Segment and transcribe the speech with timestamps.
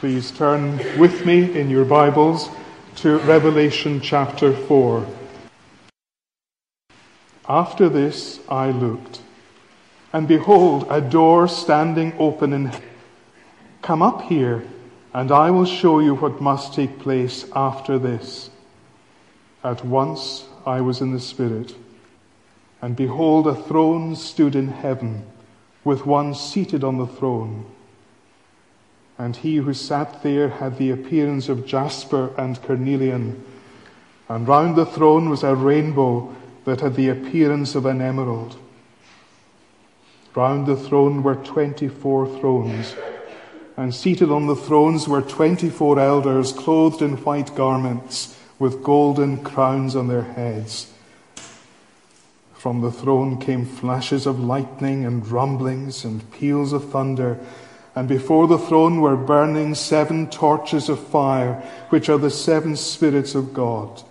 [0.00, 2.50] Please turn with me in your Bibles
[2.96, 5.06] to Revelation chapter 4.
[7.48, 9.22] After this I looked,
[10.12, 12.88] and behold, a door standing open in heaven.
[13.80, 14.64] Come up here,
[15.14, 18.50] and I will show you what must take place after this.
[19.64, 21.74] At once I was in the Spirit,
[22.82, 25.24] and behold, a throne stood in heaven,
[25.84, 27.64] with one seated on the throne.
[29.18, 33.42] And he who sat there had the appearance of jasper and carnelian,
[34.28, 36.34] and round the throne was a rainbow
[36.64, 38.58] that had the appearance of an emerald.
[40.34, 42.94] Round the throne were twenty four thrones,
[43.76, 49.42] and seated on the thrones were twenty four elders clothed in white garments with golden
[49.42, 50.92] crowns on their heads.
[52.52, 57.38] From the throne came flashes of lightning and rumblings and peals of thunder.
[57.96, 61.54] And before the throne were burning seven torches of fire,
[61.88, 64.02] which are the seven spirits of God.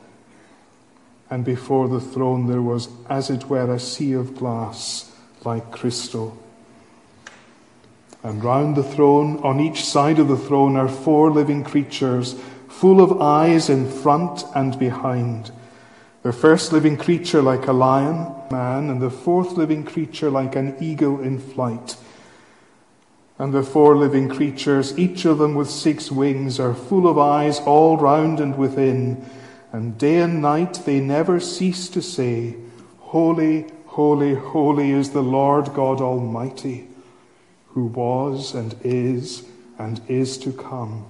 [1.30, 6.36] And before the throne there was, as it were, a sea of glass, like crystal.
[8.23, 12.36] And round the throne, on each side of the throne, are four living creatures,
[12.67, 15.52] full of eyes in front and behind.
[16.23, 20.75] The first living creature like a lion, man, and the fourth living creature like an
[20.81, 21.97] eagle in flight.
[23.38, 27.59] And the four living creatures, each of them with six wings, are full of eyes
[27.59, 29.25] all round and within.
[29.73, 32.55] And day and night they never cease to say,
[33.00, 36.88] Holy, holy, holy is the Lord God Almighty,
[37.69, 39.44] who was and is
[39.77, 41.05] and is to come.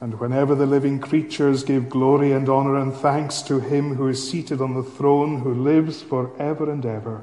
[0.00, 4.30] And whenever the living creatures give glory and honor and thanks to him who is
[4.30, 7.22] seated on the throne, who lives for ever and ever,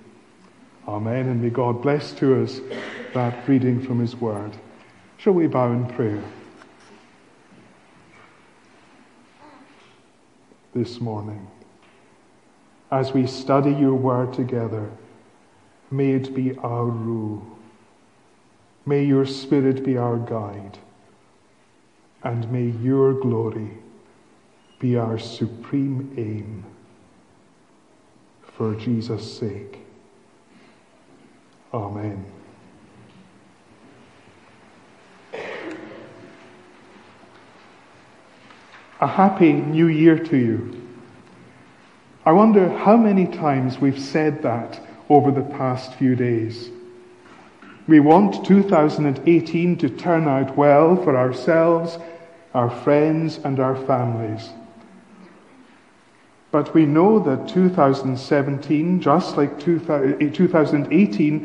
[0.87, 1.27] Amen.
[1.27, 2.59] And may God bless to us
[3.13, 4.51] that reading from His Word.
[5.17, 6.23] Shall we bow in prayer?
[10.73, 11.47] This morning,
[12.89, 14.89] as we study your Word together,
[15.91, 17.45] may it be our rule.
[18.85, 20.79] May your Spirit be our guide.
[22.23, 23.71] And may your glory
[24.79, 26.65] be our supreme aim.
[28.57, 29.80] For Jesus' sake.
[31.73, 32.25] Amen.
[38.99, 40.87] A happy new year to you.
[42.25, 46.69] I wonder how many times we've said that over the past few days.
[47.87, 51.97] We want 2018 to turn out well for ourselves,
[52.53, 54.49] our friends, and our families.
[56.51, 60.11] But we know that 2017, just like 2018,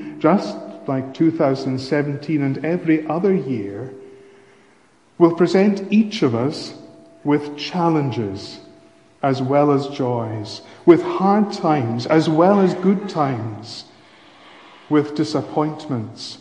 [0.00, 0.56] eh, just
[0.88, 3.94] like 2017 and every other year,
[5.18, 6.74] will present each of us
[7.22, 8.58] with challenges
[9.22, 13.84] as well as joys, with hard times as well as good times,
[14.88, 16.38] with disappointments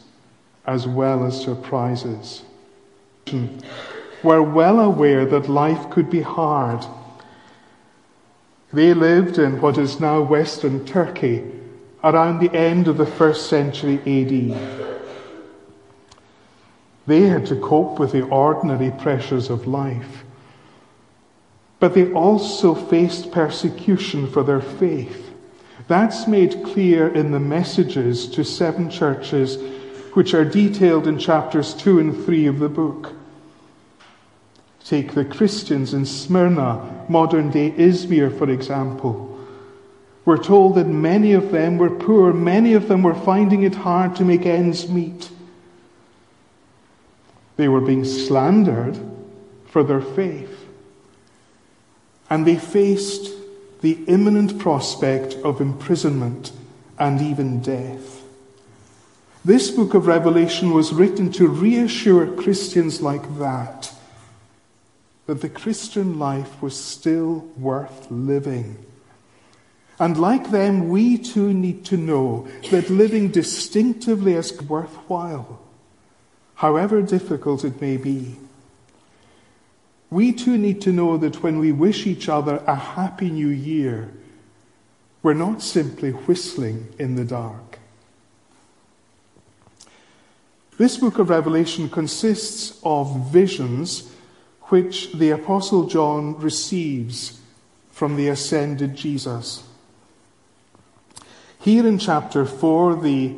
[0.66, 2.44] as well as surprises.
[3.28, 3.48] Hmm.
[4.24, 6.84] We're well aware that life could be hard
[8.76, 11.44] they lived in what is now Western Turkey
[12.04, 14.60] around the end of the first century AD.
[17.08, 20.24] They had to cope with the ordinary pressures of life.
[21.80, 25.32] But they also faced persecution for their faith.
[25.88, 29.58] That's made clear in the messages to seven churches,
[30.14, 33.14] which are detailed in chapters 2 and 3 of the book.
[34.86, 39.32] Take the Christians in Smyrna, modern day Izmir, for example.
[40.26, 44.16] We're told that many of them were poor, many of them were finding it hard
[44.18, 45.32] to make ends meet.
[47.58, 49.00] They were being slandered
[49.68, 50.68] for their faith.
[52.30, 53.32] And they faced
[53.82, 56.52] the imminent prospect of imprisonment
[57.00, 58.24] and even death.
[59.44, 63.95] This book of Revelation was written to reassure Christians like that
[65.28, 68.78] that the Christian life was still worth living.
[70.00, 75.62] And like them, we too need to know that living distinctively is worthwhile.
[76.56, 78.38] however difficult it may be.
[80.10, 84.12] We too need to know that when we wish each other a happy new year,
[85.22, 87.80] we're not simply whistling in the dark.
[90.78, 94.12] This book of Revelation consists of visions
[94.66, 97.40] which the Apostle John receives
[97.92, 99.64] from the ascended Jesus.
[101.60, 103.36] Here in chapter 4, the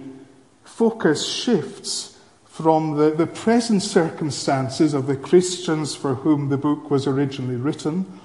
[0.63, 7.07] focus shifts from the, the present circumstances of the Christians for whom the book was
[7.07, 8.19] originally written.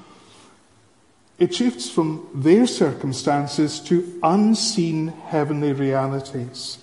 [1.39, 6.79] It shifts from their circumstances to unseen heavenly realities.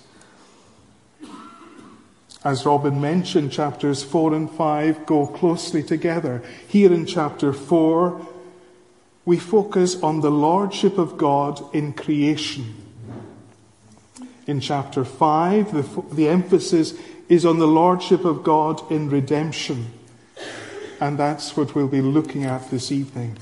[2.44, 6.42] As Robin mentioned, chapters 4 and 5 go closely together.
[6.68, 8.28] Here in chapter 4,
[9.26, 12.76] we focus on the Lordship of God in creation.
[14.48, 16.94] In chapter 5, the, the emphasis
[17.28, 19.88] is on the Lordship of God in redemption.
[21.02, 23.38] And that's what we'll be looking at this evening.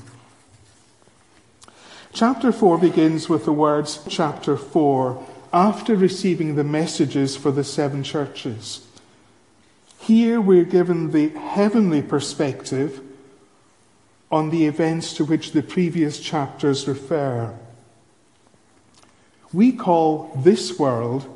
[2.12, 8.02] Chapter 4 begins with the words, chapter 4, after receiving the messages for the seven
[8.02, 8.84] churches.
[10.08, 13.02] Here we're given the heavenly perspective
[14.30, 17.54] on the events to which the previous chapters refer.
[19.52, 21.26] We call this world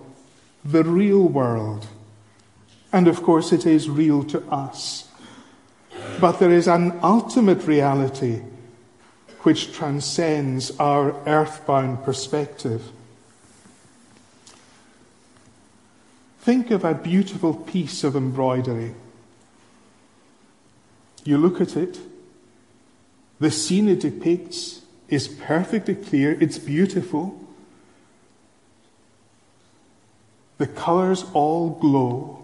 [0.65, 1.87] the real world.
[2.95, 5.07] And of course, it is real to us.
[6.19, 8.41] But there is an ultimate reality
[9.41, 12.91] which transcends our earthbound perspective.
[16.43, 18.97] Think of a beautiful piece of embroidery.
[21.23, 22.00] You look at it,
[23.39, 27.39] the scene it depicts is perfectly clear, it's beautiful.
[30.59, 32.43] The colours all glow.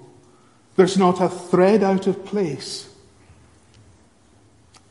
[0.76, 2.94] There's not a thread out of place.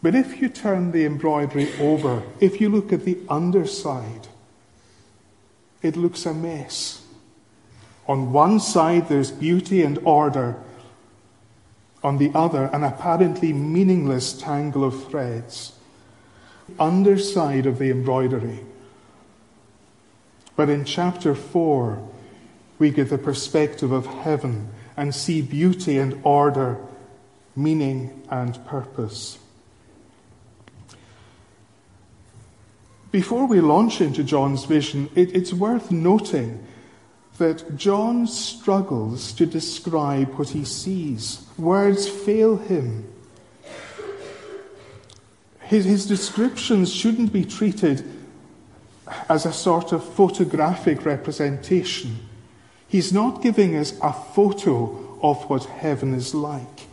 [0.02, 4.28] But if you turn the embroidery over, if you look at the underside,
[5.82, 7.07] it looks a mess.
[8.08, 10.56] On one side, there's beauty and order.
[12.04, 15.74] On the other, an apparently meaningless tangle of threads.
[16.80, 18.60] Underside of the embroidery.
[20.56, 22.10] But in chapter 4,
[22.80, 26.78] we get the perspective of heaven and see beauty and order,
[27.56, 29.38] meaning and purpose.
[33.12, 36.66] Before we launch into John's vision, it, it's worth noting
[37.38, 41.46] that John struggles to describe what he sees.
[41.58, 43.08] Words fail him.
[45.62, 48.04] His, his descriptions shouldn't be treated
[49.30, 52.18] as a sort of photographic representation.
[52.88, 56.88] He's not giving us a photo of what heaven is like.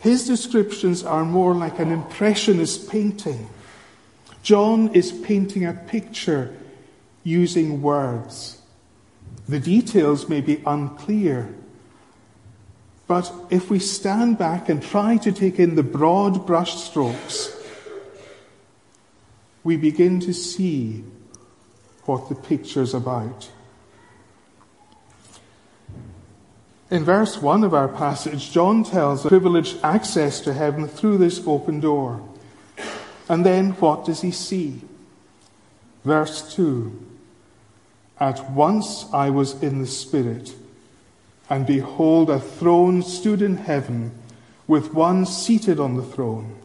[0.00, 3.48] His descriptions are more like an impressionist painting.
[4.42, 6.54] John is painting a picture
[7.24, 8.58] using words.
[9.48, 11.54] The details may be unclear,
[13.06, 17.50] but if we stand back and try to take in the broad brushstrokes,
[19.62, 21.04] we begin to see
[22.04, 23.50] what the picture's about.
[26.90, 31.42] In verse 1 of our passage, John tells of privileged access to heaven through this
[31.46, 32.26] open door.
[33.28, 34.82] And then what does he see?
[36.04, 37.13] Verse 2
[38.20, 40.54] at once I was in the Spirit,
[41.50, 44.12] and behold, a throne stood in heaven,
[44.66, 46.56] with one seated on the throne.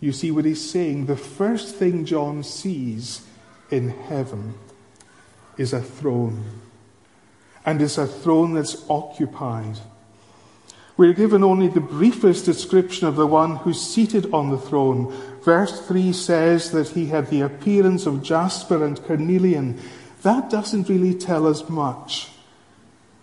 [0.00, 1.06] You see what he's saying?
[1.06, 3.26] The first thing John sees
[3.70, 4.54] in heaven
[5.56, 6.44] is a throne.
[7.64, 9.78] And it's a throne that's occupied.
[10.96, 15.12] We're given only the briefest description of the one who's seated on the throne,
[15.44, 19.78] Verse 3 says that he had the appearance of jasper and carnelian.
[20.22, 22.30] That doesn't really tell us much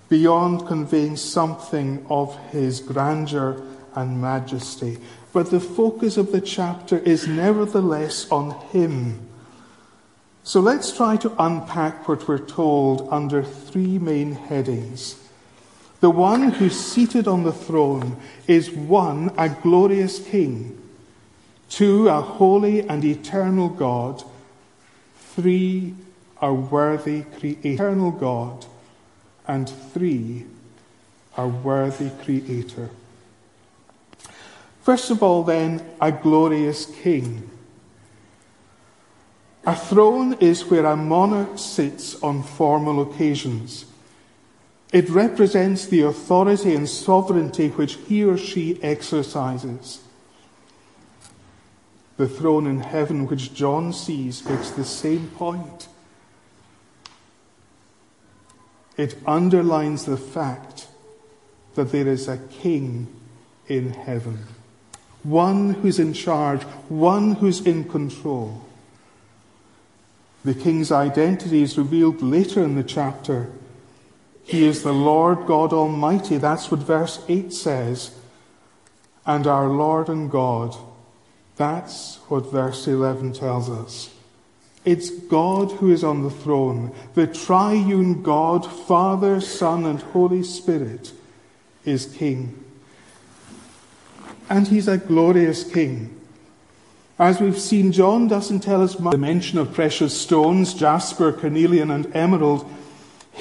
[0.07, 3.59] beyond conveying something of his grandeur
[3.95, 4.99] and majesty.
[5.33, 9.27] But the focus of the chapter is nevertheless on him.
[10.43, 15.15] So let's try to unpack what we're told under three main headings.
[16.01, 18.17] The one who's seated on the throne
[18.47, 20.77] is one, a glorious king.
[21.69, 24.23] Two, a holy and eternal God.
[25.15, 25.93] Three,
[26.41, 28.65] a worthy, creator, eternal God.
[29.47, 30.45] And three,
[31.37, 32.89] a worthy Creator.
[34.81, 37.49] First of all, then, a glorious King.
[39.65, 43.85] A throne is where a monarch sits on formal occasions.
[44.91, 50.01] It represents the authority and sovereignty which he or she exercises.
[52.17, 55.87] The throne in heaven which John sees makes the same point.
[58.97, 60.87] It underlines the fact
[61.75, 63.07] that there is a king
[63.67, 64.39] in heaven,
[65.23, 68.65] one who's in charge, one who's in control.
[70.43, 73.49] The king's identity is revealed later in the chapter.
[74.51, 76.37] He is the Lord God Almighty.
[76.37, 78.15] That's what verse 8 says.
[79.25, 80.75] And our Lord and God
[81.61, 84.09] that's what verse 11 tells us.
[84.83, 86.91] It's God who is on the throne.
[87.13, 91.11] The triune God, Father, Son, and Holy Spirit,
[91.85, 92.63] is King.
[94.49, 96.19] And he's a glorious King.
[97.19, 99.11] As we've seen, John doesn't tell us much.
[99.11, 102.67] The mention of precious stones, jasper, carnelian, and emerald,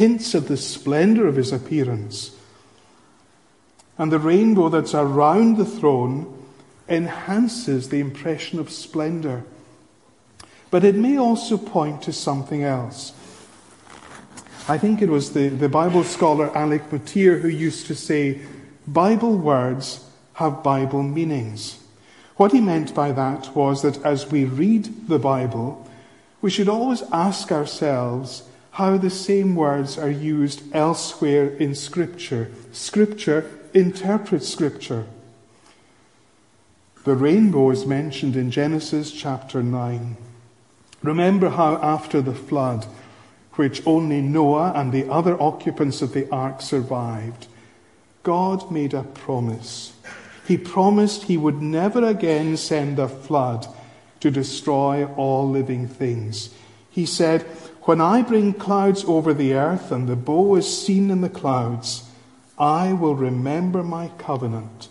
[0.00, 2.34] hints at the splendor of his appearance.
[3.98, 6.42] And the rainbow that's around the throne
[6.88, 9.44] enhances the impression of splendor.
[10.70, 13.12] But it may also point to something else.
[14.66, 18.40] I think it was the, the Bible scholar Alec Motyer who used to say,
[18.86, 20.02] Bible words
[20.32, 21.78] have Bible meanings.
[22.36, 25.86] What he meant by that was that as we read the Bible,
[26.40, 32.50] we should always ask ourselves how the same words are used elsewhere in Scripture.
[32.72, 35.06] Scripture interprets Scripture.
[37.04, 40.16] The rainbow is mentioned in Genesis chapter 9.
[41.02, 42.86] Remember how after the flood,
[43.54, 47.46] which only Noah and the other occupants of the ark survived,
[48.22, 49.94] God made a promise.
[50.46, 53.66] He promised he would never again send a flood
[54.20, 56.54] to destroy all living things.
[56.90, 57.42] He said,
[57.82, 62.04] When I bring clouds over the earth and the bow is seen in the clouds,
[62.58, 64.88] I will remember my covenant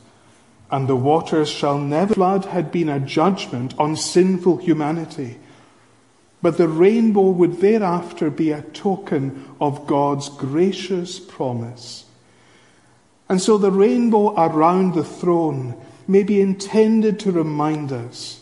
[0.72, 2.14] and the waters shall never.
[2.14, 5.40] Flood had been a judgment on sinful humanity.
[6.42, 12.06] But the rainbow would thereafter be a token of God's gracious promise.
[13.28, 15.76] And so the rainbow around the throne
[16.08, 18.39] may be intended to remind us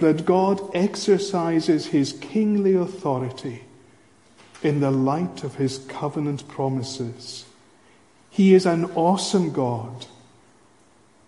[0.00, 3.64] that God exercises his kingly authority
[4.62, 7.44] in the light of his covenant promises.
[8.30, 10.06] He is an awesome God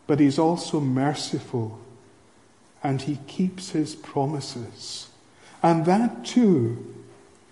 [0.08, 1.78] but he's also merciful
[2.82, 5.08] and he keeps his promises.
[5.62, 6.94] And that too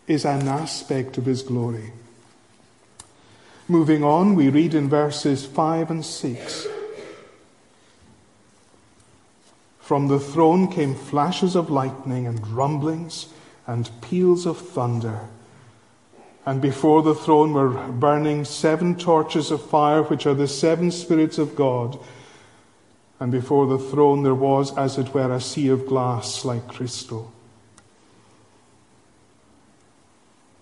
[0.09, 1.93] is an aspect of his glory.
[3.69, 6.67] Moving on, we read in verses 5 and 6.
[9.87, 13.29] From the throne came flashes of lightning and rumblings
[13.67, 15.21] and peals of thunder.
[16.45, 21.39] And before the throne were burning seven torches of fire, which are the seven spirits
[21.39, 21.99] of God
[23.19, 27.33] and before the throne there was, as it were, a sea of glass like crystal.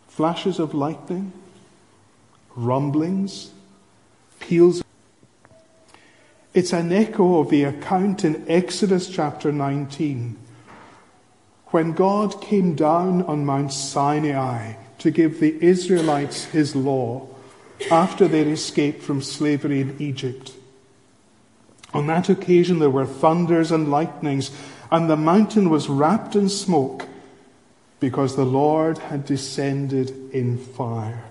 [0.07, 1.33] Flashes of lightning,
[2.55, 3.51] rumblings,
[4.39, 4.85] peals.
[6.55, 10.39] It's an echo of the account in Exodus chapter 19
[11.67, 17.27] when God came down on Mount Sinai to give the Israelites his law
[17.91, 20.53] after their escape from slavery in Egypt.
[21.93, 24.53] On that occasion there were thunders and lightnings,
[24.93, 27.09] and the mountain was wrapped in smoke
[27.99, 31.25] because the Lord had descended in fire.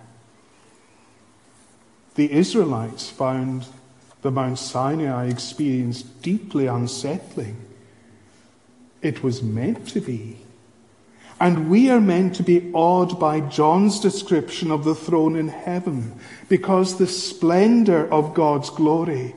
[2.16, 3.68] The Israelites found
[4.24, 7.58] the Mount Sinai experience deeply unsettling.
[9.02, 10.38] It was meant to be.
[11.40, 16.18] And we are meant to be awed by John's description of the throne in heaven
[16.48, 19.36] because the splendor of God's glory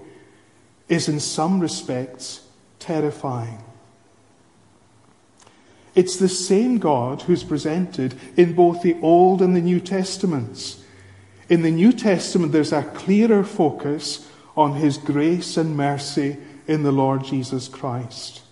[0.88, 2.46] is in some respects
[2.78, 3.58] terrifying.
[5.96, 10.84] It's the same God who's presented in both the Old and the New Testaments.
[11.48, 16.92] In the New Testament, there's a clearer focus on his grace and mercy in the
[16.92, 18.42] Lord Jesus Christ.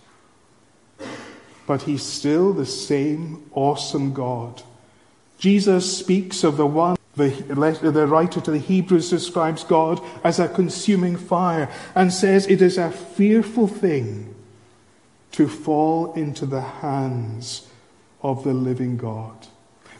[1.67, 4.61] But he's still the same awesome God.
[5.39, 10.49] Jesus speaks of the one the, the writer to the Hebrews describes God as a
[10.49, 14.35] consuming fire and says it is a fearful thing
[15.31, 17.67] to fall into the hands
[18.21, 19.47] of the living God.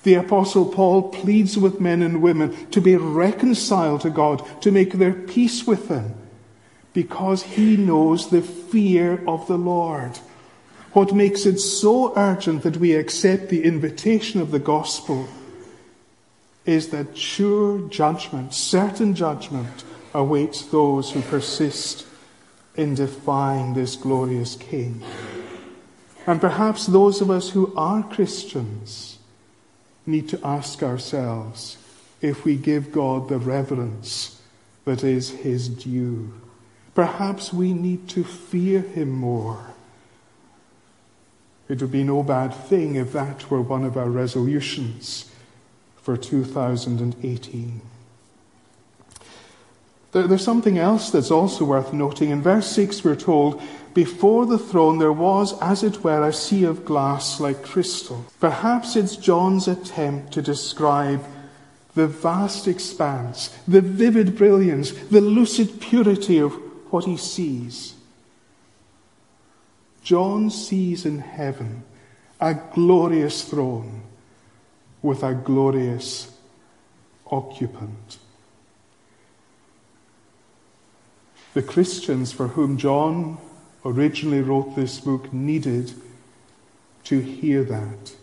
[0.05, 4.93] The Apostle Paul pleads with men and women to be reconciled to God, to make
[4.93, 6.13] their peace with Him,
[6.93, 10.19] because he knows the fear of the Lord.
[10.93, 15.27] What makes it so urgent that we accept the invitation of the gospel
[16.67, 19.83] is that sure judgment, certain judgment,
[20.13, 22.05] awaits those who persist
[22.75, 25.01] in defying this glorious King.
[26.27, 29.14] And perhaps those of us who are Christians
[30.05, 31.77] need to ask ourselves
[32.21, 34.41] if we give God the reverence
[34.85, 36.33] that is his due.
[36.93, 39.73] Perhaps we need to fear him more.
[41.67, 45.31] It would be no bad thing if that were one of our resolutions
[45.97, 47.81] for 2018.
[50.11, 52.29] There's something else that's also worth noting.
[52.29, 53.61] In verse 6, we're told,
[53.95, 58.25] Before the throne there was, as it were, a sea of glass like crystal.
[58.41, 61.23] Perhaps it's John's attempt to describe
[61.95, 66.51] the vast expanse, the vivid brilliance, the lucid purity of
[66.91, 67.95] what he sees.
[70.03, 71.83] John sees in heaven
[72.41, 74.01] a glorious throne
[75.01, 76.37] with a glorious
[77.31, 78.17] occupant.
[81.53, 83.37] The Christians for whom John
[83.85, 85.93] originally wrote this book needed
[87.05, 88.15] to hear that.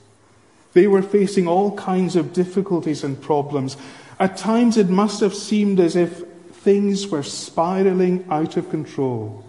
[0.72, 3.76] They were facing all kinds of difficulties and problems.
[4.18, 9.44] At times it must have seemed as if things were spiraling out of control.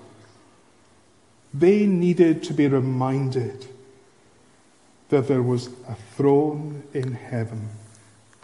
[1.54, 3.68] They needed to be reminded
[5.10, 7.70] that there was a throne in heaven,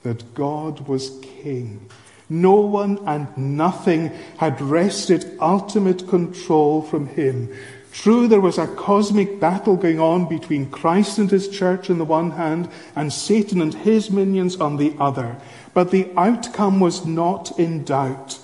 [0.04, 1.90] that God was king,
[2.30, 7.52] no one and nothing had wrested ultimate control from him.
[7.92, 12.06] True, there was a cosmic battle going on between Christ and his church on the
[12.06, 15.38] one hand and Satan and his minions on the other.
[15.74, 18.40] But the outcome was not in doubt.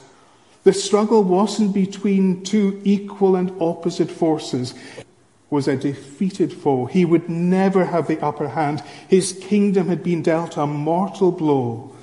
[0.64, 4.74] The struggle wasn't between two equal and opposite forces.
[4.98, 5.06] It
[5.52, 6.88] was a defeated foe.
[6.88, 8.82] He would never have the upper hand.
[9.08, 11.95] His kingdom had been dealt a mortal blow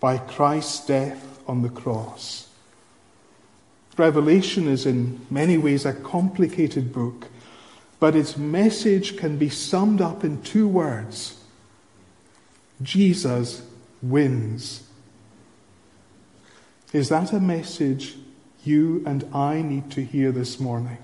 [0.00, 2.48] by Christ's death on the cross.
[3.96, 7.28] Revelation is in many ways a complicated book,
[7.98, 11.36] but its message can be summed up in two words
[12.82, 13.62] Jesus
[14.00, 14.88] wins.
[16.94, 18.16] Is that a message
[18.64, 20.98] you and I need to hear this morning?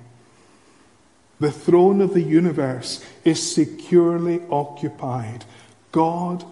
[1.38, 5.44] The throne of the universe is securely occupied.
[5.92, 6.44] God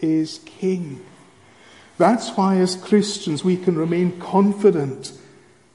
[0.00, 1.04] is king.
[2.00, 5.12] That's why, as Christians, we can remain confident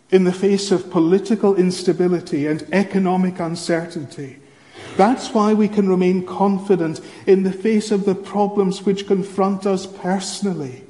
[0.10, 4.38] in the face of political instability and economic uncertainty.
[4.98, 9.86] That's why we can remain confident in the face of the problems which confront us
[9.86, 10.84] personally.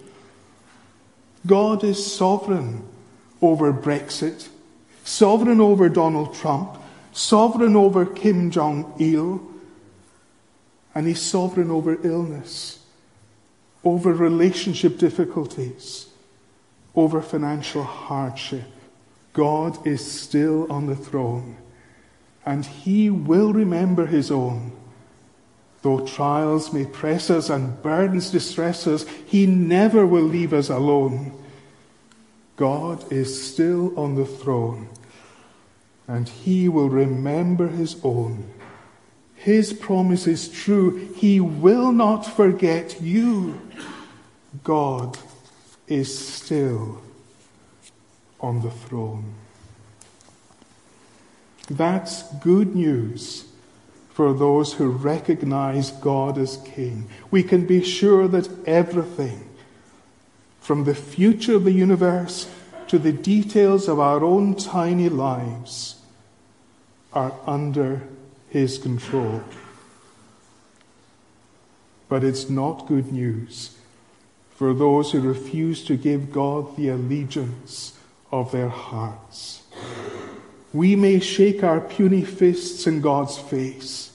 [1.46, 2.88] God is sovereign
[3.42, 4.48] over Brexit,
[5.04, 6.78] sovereign over Donald Trump,
[7.12, 9.46] sovereign over Kim Jong il,
[10.96, 12.85] and he's sovereign over illness
[13.86, 16.08] over relationship difficulties,
[16.96, 18.66] over financial hardship.
[19.34, 21.58] God is still on the throne,
[22.46, 24.72] and He will remember His own.
[25.84, 31.32] Though trials may press us and burdens distress us, He never will leave us alone.
[32.56, 34.90] God is still on the throne,
[36.08, 38.50] and He will remember His own.
[39.36, 41.14] His promise is true.
[41.18, 43.62] He will not forget you.
[44.66, 45.16] God
[45.88, 47.00] is still
[48.42, 49.36] on the throne.
[51.70, 53.46] That's good news
[54.10, 57.08] for those who recognize God as King.
[57.30, 59.48] We can be sure that everything,
[60.62, 62.50] from the future of the universe
[62.88, 66.02] to the details of our own tiny lives,
[67.14, 68.02] are under
[68.50, 69.44] his control.
[72.10, 73.78] But it's not good news
[74.56, 77.98] for those who refuse to give God the allegiance
[78.32, 79.64] of their hearts.
[80.74, 84.12] We may shake our puny fists in God's face,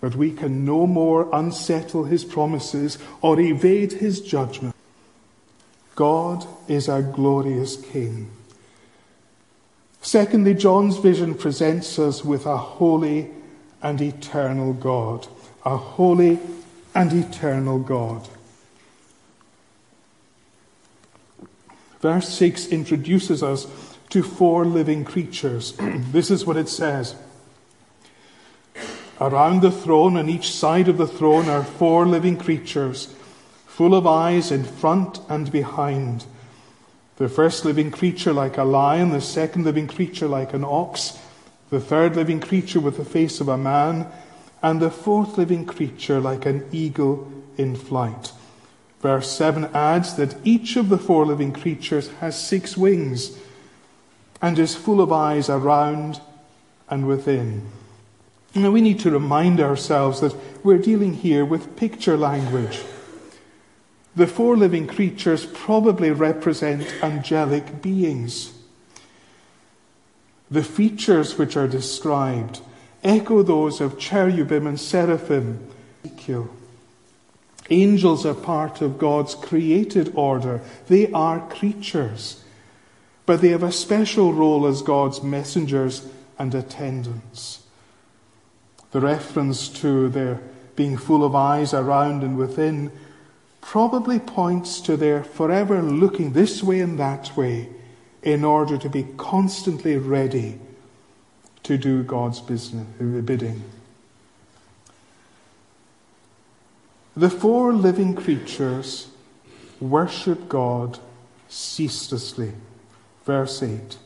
[0.00, 4.74] but we can no more unsettle his promises or evade his judgment.
[5.94, 8.30] God is our glorious King.
[10.00, 13.30] Secondly, John's vision presents us with a holy
[13.82, 15.26] and eternal God.
[15.64, 16.38] A holy
[16.94, 18.28] and eternal God.
[22.00, 23.66] Verse 6 introduces us
[24.10, 25.72] to four living creatures.
[26.12, 27.16] this is what it says.
[29.20, 33.14] Around the throne, on each side of the throne, are four living creatures,
[33.66, 36.24] full of eyes in front and behind.
[37.16, 41.18] The first living creature like a lion, the second living creature like an ox,
[41.70, 44.06] the third living creature with the face of a man,
[44.62, 48.30] and the fourth living creature like an eagle in flight.
[49.00, 53.38] Verse 7 adds that each of the four living creatures has six wings
[54.42, 56.20] and is full of eyes around
[56.88, 57.66] and within.
[58.54, 60.34] Now, we need to remind ourselves that
[60.64, 62.80] we're dealing here with picture language.
[64.16, 68.52] The four living creatures probably represent angelic beings.
[70.50, 72.60] The features which are described
[73.04, 75.68] echo those of cherubim and seraphim.
[77.70, 80.60] Angels are part of God's created order.
[80.86, 82.42] They are creatures,
[83.26, 86.06] but they have a special role as God's messengers
[86.38, 87.62] and attendants.
[88.92, 90.40] The reference to their
[90.76, 92.90] being full of eyes around and within
[93.60, 97.68] probably points to their forever looking this way and that way
[98.22, 100.58] in order to be constantly ready
[101.64, 103.62] to do God's business, bidding.
[107.18, 109.08] The four living creatures
[109.80, 111.00] worship God
[111.48, 112.52] ceaselessly.
[113.24, 113.98] Verse 8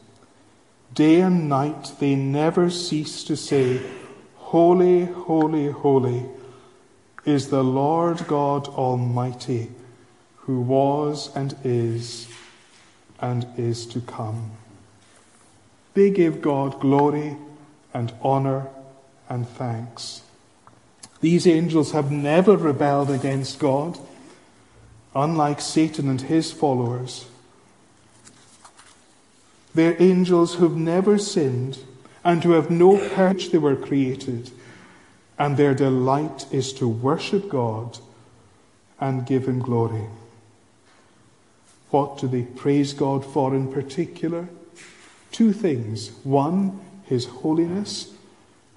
[0.95, 3.83] Day and night they never cease to say,
[4.37, 6.25] Holy, holy, holy
[7.27, 9.71] is the Lord God Almighty,
[10.47, 12.29] who was and is
[13.21, 14.53] and is to come.
[15.93, 17.37] They give God glory
[17.93, 18.69] and honor
[19.29, 20.22] and thanks.
[21.23, 23.99] These angels have never rebelled against God,
[25.15, 27.27] unlike Satan and his followers.
[29.75, 31.79] They're angels who've never sinned
[32.25, 34.51] and who have no purge they were created,
[35.39, 37.99] and their delight is to worship God
[39.01, 40.07] and give Him glory.
[41.91, 44.49] What do they praise God for in particular?
[45.31, 46.11] Two things.
[46.23, 48.13] One, His holiness,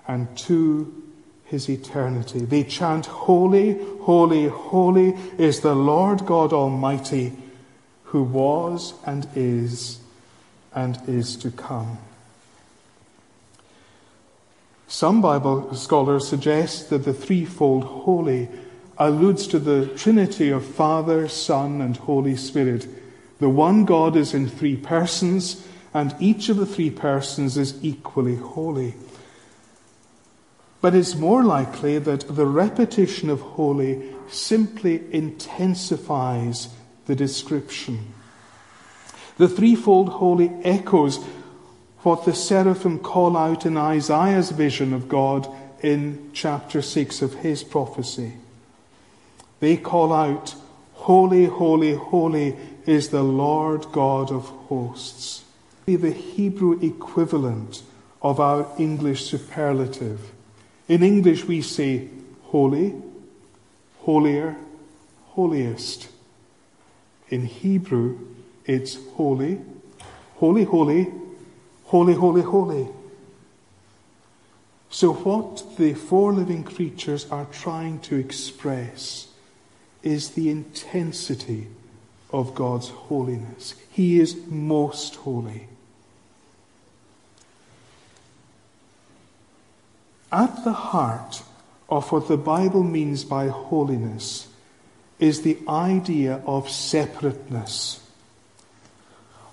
[0.07, 1.04] and two,
[1.45, 2.39] His eternity.
[2.39, 7.33] They chant, Holy, holy, holy is the Lord God Almighty,
[8.05, 9.99] who was and is
[10.73, 11.97] and is to come.
[14.87, 18.49] Some Bible scholars suggest that the threefold holy
[18.97, 22.87] alludes to the Trinity of Father, Son, and Holy Spirit.
[23.39, 28.35] The one God is in three persons, and each of the three persons is equally
[28.35, 28.93] holy.
[30.81, 36.69] But it's more likely that the repetition of holy simply intensifies
[37.05, 38.13] the description.
[39.37, 41.23] The threefold holy echoes
[42.03, 45.47] what the seraphim call out in Isaiah's vision of God
[45.81, 48.33] in chapter 6 of his prophecy.
[49.59, 50.55] They call out,
[50.93, 55.43] Holy, holy, holy is the Lord God of hosts.
[55.85, 57.83] The Hebrew equivalent
[58.21, 60.31] of our English superlative.
[60.87, 62.09] In English, we say
[62.43, 62.95] holy,
[64.01, 64.55] holier,
[65.29, 66.09] holiest.
[67.29, 68.19] In Hebrew,
[68.65, 69.59] it's holy,
[70.35, 71.11] holy, holy,
[71.85, 72.87] Holy, holy, holy.
[74.89, 79.27] So, what the four living creatures are trying to express
[80.01, 81.67] is the intensity
[82.31, 83.75] of God's holiness.
[83.91, 85.67] He is most holy.
[90.31, 91.43] At the heart
[91.89, 94.47] of what the Bible means by holiness
[95.19, 98.01] is the idea of separateness.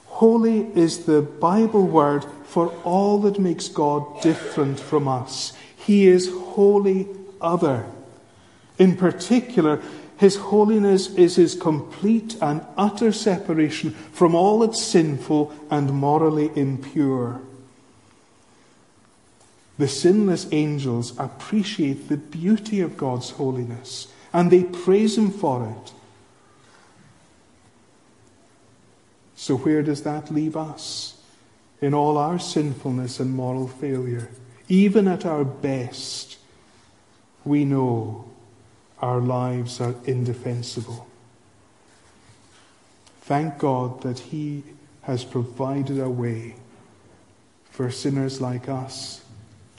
[0.07, 5.53] Holy is the Bible word for all that makes God different from us.
[5.77, 7.09] He is wholly
[7.41, 7.87] other.
[8.79, 9.83] In particular,
[10.17, 17.41] his holiness is his complete and utter separation from all that's sinful and morally impure.
[19.83, 25.93] The sinless angels appreciate the beauty of God's holiness and they praise him for it.
[29.35, 31.21] So, where does that leave us?
[31.81, 34.31] In all our sinfulness and moral failure,
[34.69, 36.39] even at our best,
[37.45, 38.31] we know
[39.01, 41.09] our lives are indefensible.
[43.23, 44.63] Thank God that He
[45.01, 46.55] has provided a way
[47.65, 49.22] for sinners like us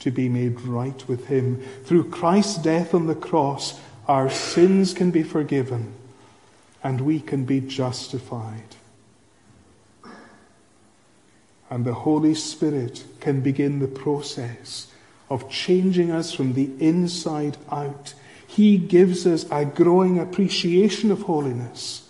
[0.00, 1.62] to be made right with Him.
[1.84, 5.94] Through Christ's death on the cross, our sins can be forgiven
[6.82, 8.76] and we can be justified
[11.74, 14.86] and the Holy Spirit can begin the process
[15.28, 18.14] of changing us from the inside out.
[18.46, 22.08] He gives us a growing appreciation of holiness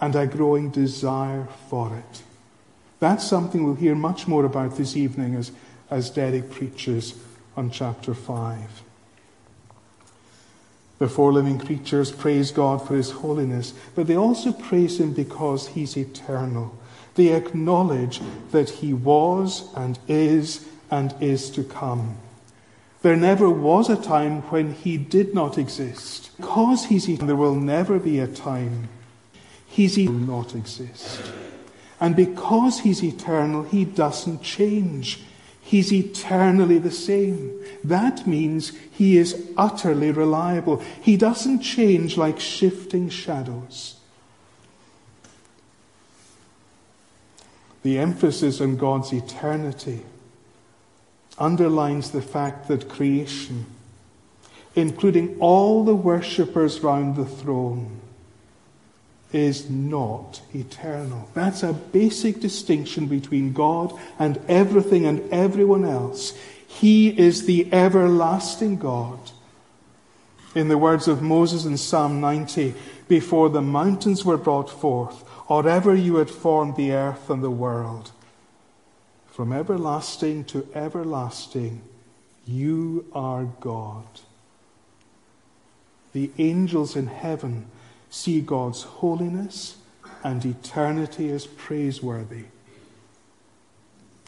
[0.00, 2.22] and a growing desire for it.
[2.98, 5.52] That's something we'll hear much more about this evening as,
[5.90, 7.14] as Derek preaches
[7.56, 8.82] on chapter 5.
[10.98, 15.68] The four living creatures praise God for his holiness, but they also praise him because
[15.68, 16.78] he's eternal.
[17.14, 18.20] They acknowledge
[18.52, 22.18] that he was and is and is to come.
[23.02, 26.30] There never was a time when he did not exist.
[26.36, 28.88] Because he's eternal, there will never be a time
[29.70, 31.32] he's eternal not exist.
[32.00, 35.20] And because he's eternal, he doesn't change.
[35.62, 37.60] He's eternally the same.
[37.84, 40.82] That means he is utterly reliable.
[41.00, 43.96] He doesn't change like shifting shadows.
[47.82, 50.02] The emphasis on God's eternity
[51.38, 53.64] underlines the fact that creation,
[54.74, 57.99] including all the worshippers round the throne,
[59.32, 61.28] is not eternal.
[61.34, 66.36] That's a basic distinction between God and everything and everyone else.
[66.66, 69.18] He is the everlasting God.
[70.54, 72.74] In the words of Moses in Psalm 90,
[73.06, 77.50] before the mountains were brought forth, or ever you had formed the earth and the
[77.50, 78.12] world,
[79.26, 81.82] from everlasting to everlasting,
[82.46, 84.06] you are God.
[86.12, 87.66] The angels in heaven
[88.10, 89.76] see God's holiness
[90.22, 92.44] and eternity as praiseworthy.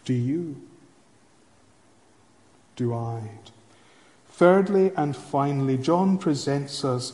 [0.04, 0.60] Do you?
[2.76, 3.22] Do I?
[4.28, 7.12] Thirdly and finally, John presents us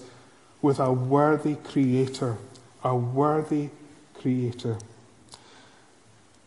[0.62, 2.38] with a worthy creator,
[2.85, 3.70] a worthy
[4.14, 4.78] creator.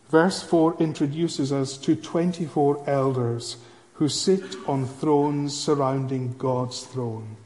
[0.08, 3.56] Verse 4 introduces us to 24 elders
[3.94, 7.36] who sit on thrones surrounding God's throne.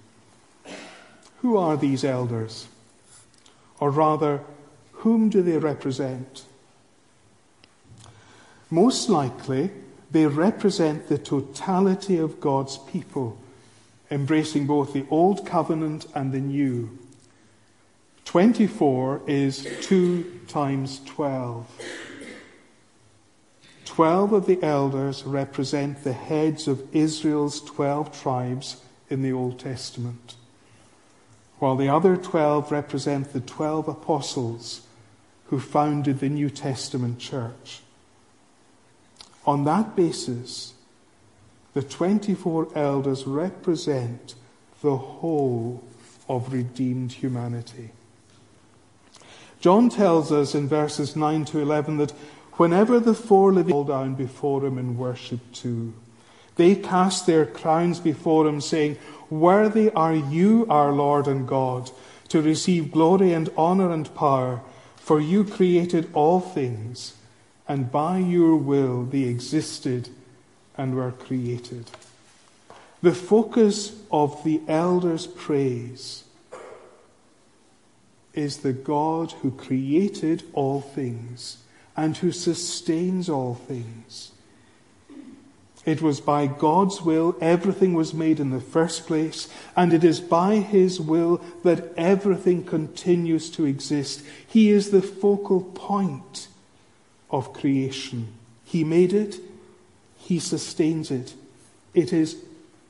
[1.46, 2.66] Who are these elders?
[3.78, 4.40] Or rather,
[4.90, 6.44] whom do they represent?
[8.68, 9.70] Most likely,
[10.11, 13.38] they represent the totality of God's people,
[14.11, 16.98] embracing both the Old Covenant and the New.
[18.24, 21.80] 24 is 2 times 12.
[23.85, 30.35] Twelve of the elders represent the heads of Israel's 12 tribes in the Old Testament
[31.58, 34.82] while the other 12 represent the 12 apostles
[35.46, 37.80] who founded the New Testament church.
[39.46, 40.74] On that basis,
[41.72, 44.34] the 24 elders represent
[44.82, 45.84] the whole
[46.28, 47.90] of redeemed humanity.
[49.60, 52.12] John tells us in verses 9 to 11 that
[52.54, 55.94] whenever the four living fall down before him in worship too,
[56.56, 58.96] they cast their crowns before him, saying,
[59.30, 61.90] Worthy are you, our Lord and God,
[62.28, 64.60] to receive glory and honor and power,
[64.96, 67.14] for you created all things,
[67.68, 70.08] and by your will they existed
[70.76, 71.90] and were created.
[73.02, 76.24] The focus of the elders' praise
[78.34, 81.58] is the God who created all things
[81.96, 84.32] and who sustains all things.
[85.87, 90.20] It was by God's will everything was made in the first place, and it is
[90.20, 94.22] by His will that everything continues to exist.
[94.46, 96.49] He is the focal point
[97.31, 98.33] of creation.
[98.64, 99.38] He made it,
[100.18, 101.35] He sustains it.
[101.94, 102.37] It is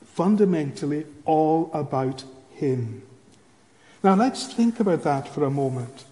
[0.06, 3.02] fundamentally all about Him.
[4.02, 6.04] Now let's think about that for a moment,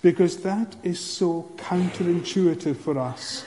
[0.00, 3.44] because that is so counterintuitive for us.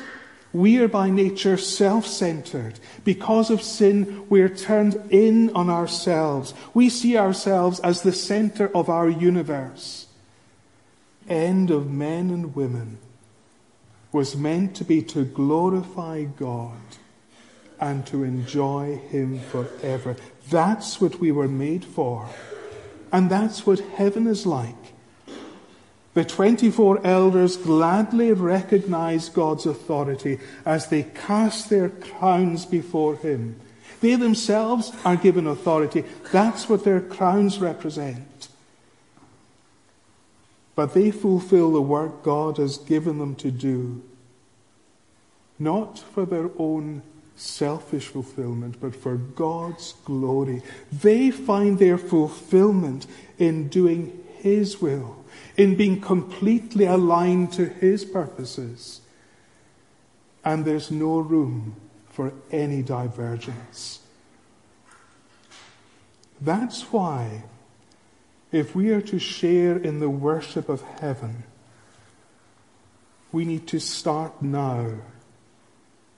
[0.54, 2.80] We are by nature self centered.
[3.04, 6.54] Because of sin, we are turned in on ourselves.
[6.76, 10.08] We see ourselves as the center of our universe.
[11.28, 13.00] End of men and women
[14.12, 16.78] was meant to be to glorify God
[17.80, 20.16] and to enjoy Him forever.
[20.50, 22.30] That's what we were made for.
[23.12, 24.93] And that's what heaven is like.
[26.14, 33.60] The 24 elders gladly recognize God's authority as they cast their crowns before Him.
[34.00, 36.04] They themselves are given authority.
[36.32, 38.50] That's what their crowns represent.
[40.76, 44.04] But they fulfill the work God has given them to do,
[45.58, 47.02] not for their own
[47.36, 50.62] selfish fulfillment, but for God's glory.
[50.92, 53.08] They find their fulfillment
[53.40, 55.23] in doing His will
[55.56, 59.02] in being completely aligned to His purposes.
[60.44, 61.76] And there's no room
[62.10, 64.00] for any divergence.
[66.42, 67.44] That's why,
[68.52, 71.44] if we are to share in the worship of heaven,
[73.32, 74.92] we need to start now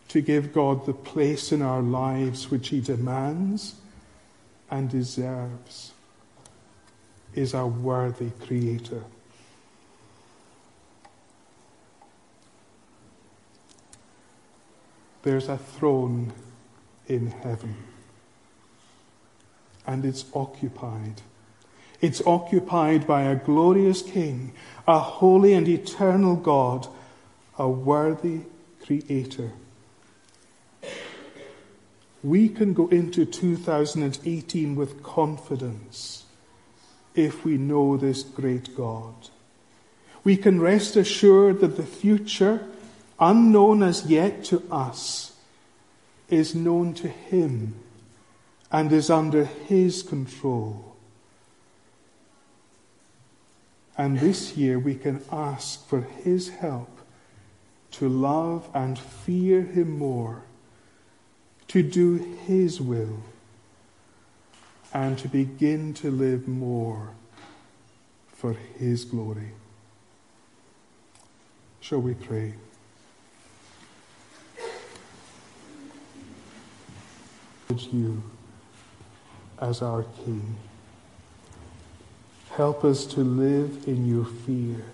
[0.09, 3.75] to give God the place in our lives which He demands
[4.69, 5.93] and deserves
[7.33, 9.03] is a worthy Creator.
[15.25, 16.33] There's a throne
[17.07, 17.75] in heaven,
[19.87, 21.23] and it's occupied.
[21.99, 24.53] It's occupied by a glorious King,
[24.87, 26.87] a holy and eternal God,
[27.57, 28.41] a worthy
[28.85, 29.51] Creator.
[32.21, 36.25] We can go into 2018 with confidence
[37.15, 39.15] if we know this great God.
[40.23, 42.67] We can rest assured that the future,
[43.19, 45.33] unknown as yet to us,
[46.29, 47.75] is known to Him
[48.71, 50.95] and is under His control.
[53.97, 56.89] And this year we can ask for His help
[57.91, 60.43] to love and fear Him more,
[61.69, 63.19] to do His will
[64.93, 67.11] and to begin to live more
[68.27, 69.51] for His glory.
[71.79, 72.55] Shall we pray?
[77.69, 78.21] You
[79.59, 80.55] as our King.
[82.51, 84.85] Help us to live in your fear.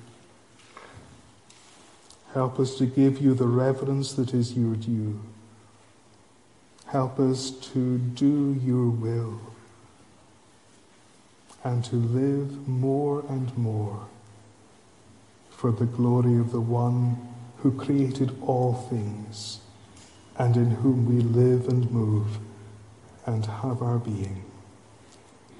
[2.33, 5.19] Help us to give you the reverence that is your due.
[6.87, 9.39] Help us to do your will
[11.63, 14.07] and to live more and more
[15.49, 17.17] for the glory of the one
[17.57, 19.59] who created all things
[20.37, 22.39] and in whom we live and move
[23.25, 24.43] and have our being.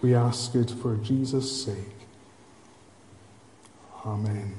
[0.02, 2.08] We ask it for Jesus' sake.
[4.06, 4.56] Amen.